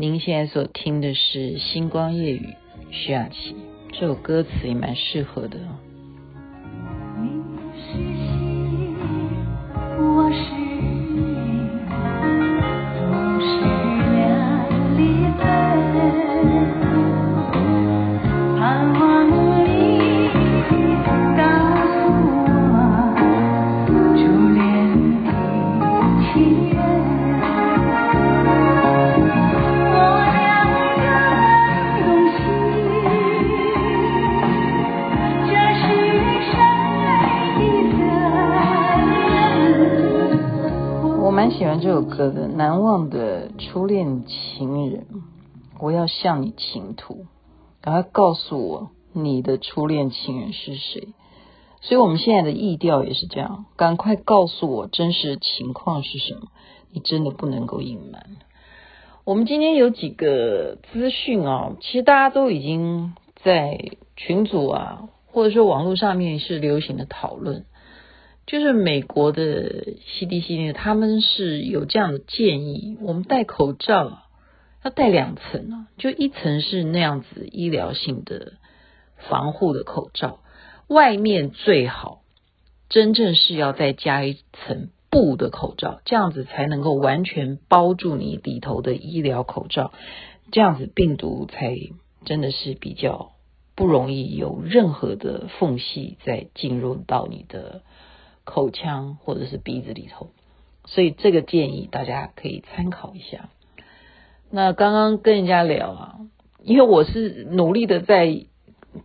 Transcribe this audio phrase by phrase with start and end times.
[0.00, 2.46] 您现在所听的是《星光夜雨》，
[2.92, 3.56] 徐雅琪，
[3.90, 5.58] 这首歌词也蛮适合的。
[41.50, 45.00] 喜欢这首歌的《难忘的初恋情人》，
[45.80, 47.26] 我要向你倾吐，
[47.80, 51.08] 赶快告诉我你的初恋情人是谁。
[51.80, 56.48] 所以，我们现在的意调也是这样，赶快告诉我真实情况是什么。
[56.92, 58.36] 你真的不能够隐瞒。
[59.24, 67.64] 我们今天有几个资讯啊，其实大家都已经在群组啊，或者说网络上面是流行的讨论。
[68.48, 69.84] 就是美国的
[70.18, 74.22] CDC 呢，他们是有这样的建议，我们戴口罩
[74.82, 78.54] 要戴两层啊，就一层是那样子医疗性的
[79.28, 80.40] 防护的口罩，
[80.86, 82.22] 外面最好
[82.88, 89.92] 真正是要再加一层布的口罩，这样子才能够完全包住你里头的医疗口罩，
[90.52, 91.76] 这样子病毒才
[92.24, 93.32] 真的是比较
[93.74, 97.82] 不容易有任何的缝隙再进入到你的。
[98.48, 100.30] 口腔或者是鼻子里头，
[100.86, 103.50] 所以这个建议大家可以参考一下。
[104.50, 106.16] 那刚刚跟人家聊啊，
[106.62, 108.46] 因为我是努力的在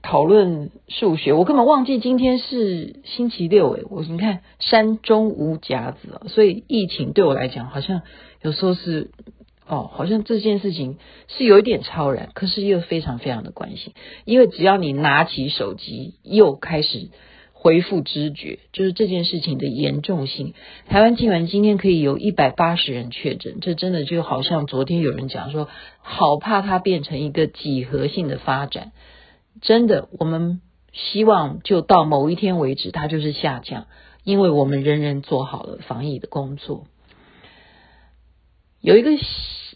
[0.02, 8.02] 讨论数学，我根本忘记今天是星期六诶，我你看山中无甲子啊，所以疫情对我来讲好像
[8.42, 9.12] 有时候是
[9.68, 13.92] 哦，好像这件事情是有一点超然，可是又非常非常的关心，
[14.24, 17.10] 因为只要你拿起手机，又开始。
[17.64, 20.54] 恢复知觉，就是这件事情的严重性。
[20.90, 25.70] 台湾竟然今天可以有一百八十人确诊，这真的就好像昨天有人讲说，
[26.02, 28.92] 好怕它变成一个几何性的发展。
[29.62, 30.60] 真的，我们
[30.92, 33.88] 希望就到某一天为止，它就是下降，
[34.26, 36.84] 因为我们人人做好了防疫的工作。
[38.82, 39.12] 有一个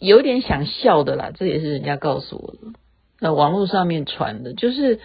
[0.01, 2.77] 有点想笑的啦，这也是人家告诉我的，
[3.21, 4.99] 那网络上面传的，就是。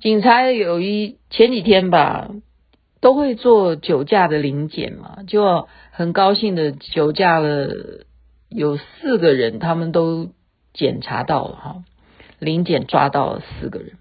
[0.00, 2.30] 警察有一前几天吧，
[3.00, 8.04] 都会做酒驾的临检嘛，就很高兴的酒驾了
[8.50, 10.28] 有四个人，他们都
[10.74, 11.84] 检查到了哈，
[12.38, 13.92] 临检抓到了四个人，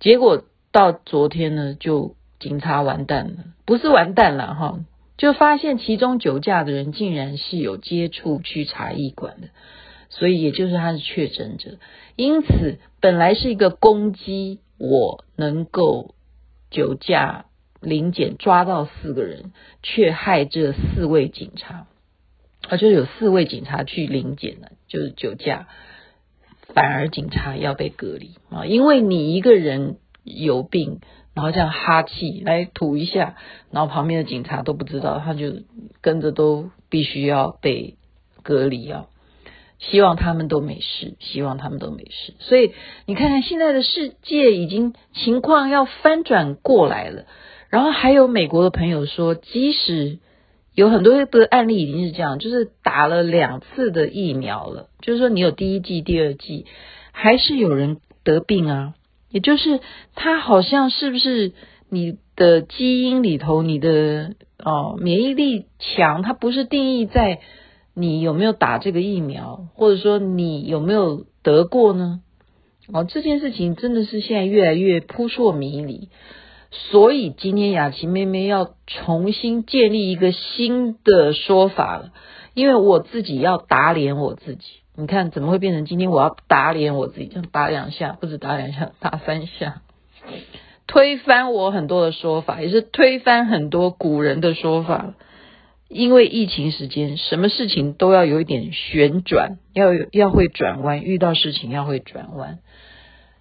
[0.00, 0.42] 结果
[0.72, 4.80] 到昨天呢，就警察完蛋了，不是完蛋了哈，
[5.16, 9.48] 就发现其中酒驾的人竟然是有接触去茶艺馆的，
[10.08, 11.78] 所以也就是他是确诊者，
[12.16, 14.58] 因此本来是一个攻击。
[14.78, 16.14] 我能够
[16.70, 17.46] 酒驾
[17.80, 19.52] 临检抓到四个人，
[19.82, 21.86] 却害这四位警察，
[22.68, 25.68] 啊，就有四位警察去临检了，就是酒驾，
[26.74, 31.00] 反而警察要被隔离啊，因为你一个人有病，
[31.34, 33.36] 然后这样哈气来吐一下，
[33.70, 35.62] 然后旁边的警察都不知道，他就
[36.00, 37.96] 跟着都必须要被
[38.42, 39.06] 隔离啊。
[39.78, 42.34] 希望他们都没事，希望他们都没事。
[42.40, 42.72] 所以
[43.06, 47.26] 你看看现在的世界已经情况要翻转过来了。
[47.70, 50.18] 然后还有美国的朋友说，即使
[50.74, 56.66] 有很多的案例已经是这样，就是打了两次的疫苗了，就是说你有第一剂、第二剂，
[57.12, 58.94] 还是有人得病啊。
[59.30, 59.80] 也就是
[60.14, 61.52] 他好像是不是
[61.88, 67.40] 你的基因里头，你的哦免疫力强，它不是定义在。
[67.98, 72.20] 你有没有打这个疫苗，或者说你有没有得过呢？
[72.92, 76.08] 哦，这件事情真的是现在越来越扑朔迷离，
[76.70, 82.12] 所以今天雅琪妹妹要重新建立一个新的说法了，
[82.54, 84.64] 因为我自己要打脸我自己。
[84.96, 87.26] 你看怎么会变成今天我要打脸我自己？
[87.26, 89.82] 就打两下，不止打两下，打三下，
[90.86, 95.14] 推翻我很多的说法，也是推翻很多古人的说法。
[95.88, 102.58] 因为疫情时间，什么事情都要有一点旋转，要有要会转弯，遇到事情要会转弯。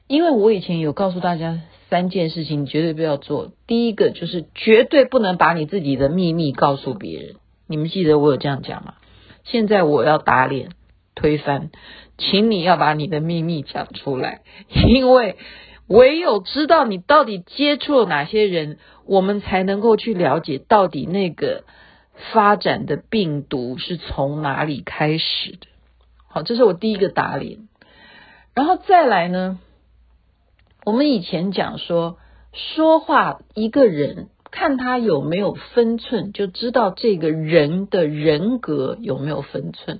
[0.08, 1.60] 因为我以前有告诉大家
[1.90, 3.52] 三件事情，你绝对不要做。
[3.68, 7.36] 第一个就是绝对不能把你自己的秘密告诉别人。
[7.68, 8.94] 你们记得我有这样讲吗？
[9.44, 10.70] 现在我要打脸
[11.16, 11.70] 推翻，
[12.18, 14.40] 请你要把你的秘密讲出来，
[14.88, 15.36] 因为
[15.88, 21.66] 唯有知道你到底接触了哪些人，我们才能够去了解到底那个。
[22.34, 25.68] 发展的病毒是从哪里开始的？
[26.28, 27.68] 好，这是我第一个打脸。
[28.54, 29.60] 然后再来呢，
[30.84, 32.18] 我们以前讲说，
[32.54, 40.00] 说话一个人看他有没有分寸，就知道这个人的人格有没有分寸。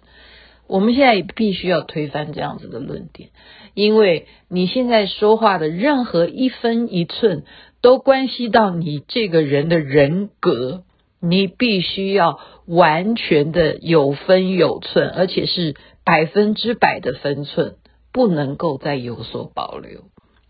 [0.68, 3.30] 我们现在也必须要推翻这样子的论点，
[3.74, 7.46] 因为你现在说话的任何一分一寸，
[7.82, 10.84] 都关系到你这个人的人格，
[11.20, 17.76] 你必须要完全的有分有寸，而且是百分之百的分寸，
[18.12, 20.06] 不能够再有所保留，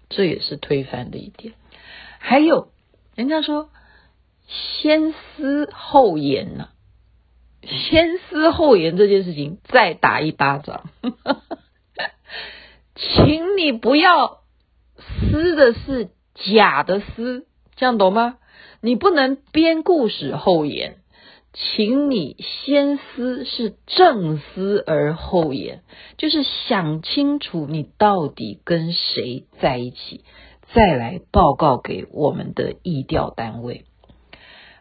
[0.09, 1.53] 这也是推翻的一点。
[2.19, 2.69] 还有，
[3.15, 3.69] 人家说
[4.47, 6.69] 先思后言呢。
[7.61, 10.89] 先思后言这件事情，再打一巴掌，
[12.95, 14.41] 请你不要
[14.99, 18.37] 思的是假的思，这样懂吗？
[18.81, 20.95] 你不能编故事后言，
[21.53, 25.81] 请你先思是正思而后言，
[26.17, 30.23] 就是想清楚你到底跟谁在一起，
[30.73, 33.85] 再来报告给我们的疫调单位。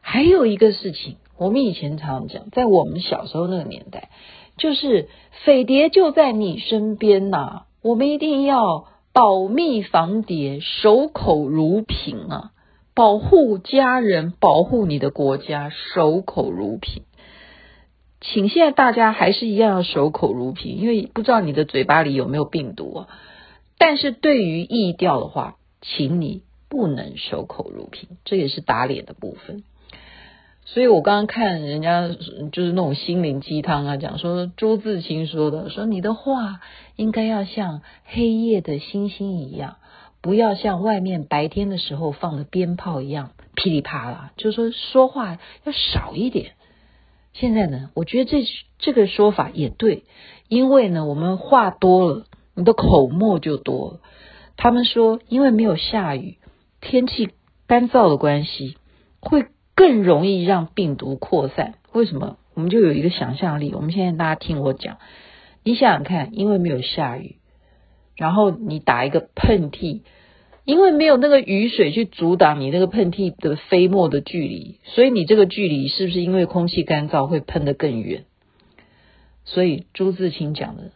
[0.01, 1.17] 还有一个事情。
[1.39, 4.09] 我们以前常常讲，在我们小时候那个年代，
[4.57, 5.11] 就是
[5.45, 12.53] 匪谍就在你身边呐，我们一定要保密防谍，守口如瓶啊，
[12.97, 17.03] 保护家人，保护你的国家，守口如瓶。
[18.23, 23.09] 请现在大家还是一样要守口如瓶，因为不知道你的嘴巴里有没有病毒啊。
[23.77, 26.41] 但是对于疫调的话，请你
[26.71, 29.63] 不能守口如瓶，这也是打脸的部分。
[30.65, 32.09] 所以我刚刚看人家
[32.51, 36.61] 就是那种心灵鸡汤啊，讲说朱自清说的，说你的话
[36.97, 39.77] 应该要像黑夜的星星一样，
[40.27, 46.53] 不要像外面白天的时候放的鞭炮一样噼里啪啦，就是说说话要少一点。
[47.33, 48.45] 现在呢，我觉得这
[48.79, 50.03] 这个说法也对，
[50.49, 52.25] 因为呢，我们话多了，
[52.55, 54.01] 你的口沫就多了。
[54.57, 56.39] 他们说，因为没有下雨，
[56.81, 57.31] 天气
[57.69, 58.77] 干燥的关系，
[59.21, 59.47] 会。
[59.79, 62.39] 更容易让病毒扩散，为什么？
[62.55, 63.75] 我们就有一个想象力。
[63.75, 64.97] 我们现在大家听我讲，
[65.65, 67.37] 你想想看，因为没有下雨，
[68.17, 70.01] 然后你打一个喷嚏，
[70.65, 78.25] 因为没有那个雨水去阻挡你那个喷嚏的飞沫的距离，所以你这个距离是不是因为空气干燥会喷得更远？
[79.45, 80.91] 所以朱自清讲的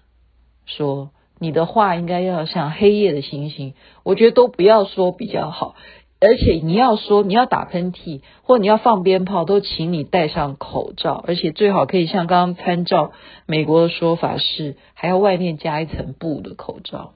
[0.66, 5.76] 说，你的话应该要像黑夜的星星，我觉得都不要说比较好。
[6.20, 13.12] 而且你要说你要打喷嚏或你要放鞭炮，都请你戴上口罩，而且最好可以像刚刚参照
[13.46, 17.14] 美国的说法是，还要外面加一层布的口罩。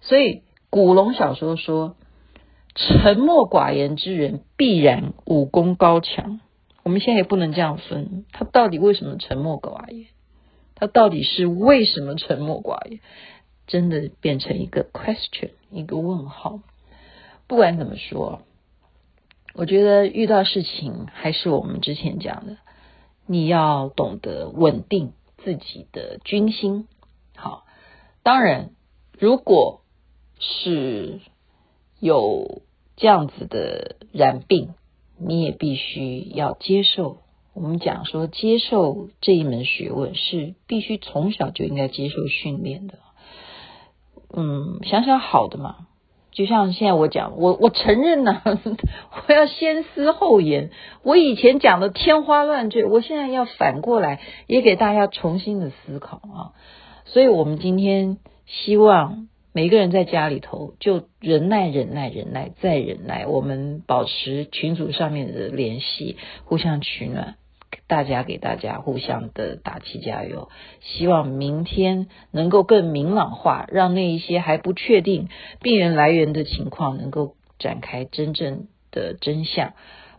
[0.00, 1.94] 所以古龙小说说，
[2.74, 6.40] 沉默寡言之人必然武功高强。
[6.82, 10.06] 我们现在也不能这样分，他到底为什么沉默寡言？
[10.74, 12.98] 他到底是为什么沉默寡言？
[13.68, 16.58] 真的变成一个 question，一个问号。
[17.52, 18.40] 不管怎么说，
[19.52, 22.56] 我觉得遇到事情还是我们之前讲的，
[23.26, 26.88] 你要懂得稳定自己的军心。
[27.36, 27.66] 好，
[28.22, 28.70] 当然，
[29.18, 29.82] 如果
[30.38, 31.20] 是
[32.00, 32.62] 有
[32.96, 34.72] 这样子的染病，
[35.18, 37.18] 你也必须要接受。
[37.52, 42.98] 我们讲说，接受这一门学问是必须从小就应该接受训练的。
[44.34, 45.88] 嗯，想想好的嘛。
[46.32, 48.42] 就像现在我讲，我我承认呢、
[49.28, 50.70] 我要先思后言。
[51.02, 56.56] 我以前讲的天花乱坠，我现在要反过来，也给大家重新的思考啊。
[57.04, 63.26] 所以，我们今天希望每个人在家里头就忍耐、忍耐、忍耐再忍耐。
[63.26, 67.34] 我们保持群组上面的联系，互相取暖。
[67.92, 70.48] 大家给大家互相的打气加油，
[70.80, 75.28] 希望明天能够更明朗化，让那一些还不确定
[75.60, 79.74] 病源来源的情况能够展开真正的真相。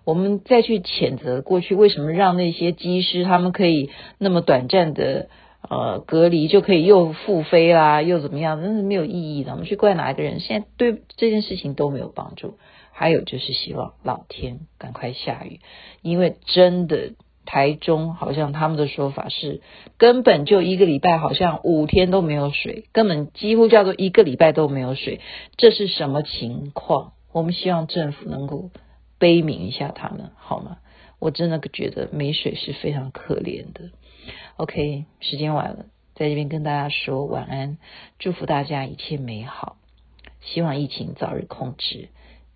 [0.06, 3.90] 我们再去谴责过去为什么让那些机师他们可以
[4.20, 5.30] 那么短暂的
[5.68, 9.52] 呃隔离就可以又复飞啦，又怎么样，那是没有意义的。
[9.54, 12.60] 我们去怪哪一个人，现在对这件事情都没有帮助。
[12.92, 15.60] 还有就是希望老天赶快下雨，
[16.04, 17.14] 因为真的。
[17.46, 19.62] 台中好像他们的说法是，
[19.98, 25.22] 根本就一个礼拜，好像五天都没有水，根本几乎叫做一个礼拜都没有水，
[25.58, 27.14] 这是什么情况？
[27.32, 28.70] 我们希望政府能够
[29.18, 30.78] 悲悯一下他们，好吗？
[31.20, 33.92] 我真的觉得没水是非常可怜的。
[34.58, 35.86] OK，时间晚了，
[36.16, 37.78] 在这边跟大家说晚安，
[38.20, 39.78] 祝福大家一切美好，
[40.42, 42.10] 希望疫情早日控制，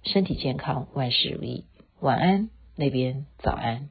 [0.03, 1.65] 身体健康，万事如意。
[1.99, 3.89] 晚安，那边早安。